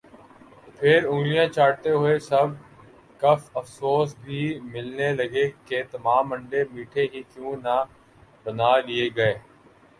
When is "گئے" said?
9.15-9.33